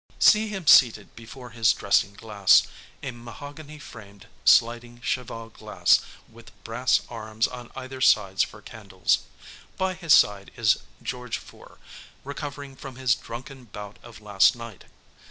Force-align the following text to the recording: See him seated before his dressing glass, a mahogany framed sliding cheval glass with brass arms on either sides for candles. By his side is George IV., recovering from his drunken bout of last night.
See 0.17 0.47
him 0.47 0.65
seated 0.65 1.15
before 1.15 1.51
his 1.51 1.73
dressing 1.73 2.15
glass, 2.15 2.63
a 3.03 3.11
mahogany 3.11 3.77
framed 3.77 4.25
sliding 4.45 4.99
cheval 5.01 5.49
glass 5.49 5.99
with 6.27 6.49
brass 6.63 7.01
arms 7.07 7.47
on 7.47 7.69
either 7.75 8.01
sides 8.01 8.41
for 8.41 8.63
candles. 8.63 9.19
By 9.77 9.93
his 9.93 10.15
side 10.15 10.49
is 10.57 10.79
George 11.03 11.37
IV., 11.37 11.77
recovering 12.23 12.75
from 12.75 12.95
his 12.95 13.13
drunken 13.13 13.65
bout 13.65 13.99
of 14.01 14.21
last 14.21 14.55
night. 14.55 14.85